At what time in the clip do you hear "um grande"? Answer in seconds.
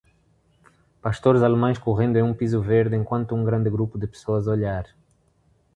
3.35-3.69